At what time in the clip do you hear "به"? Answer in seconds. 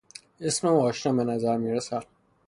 1.13-1.23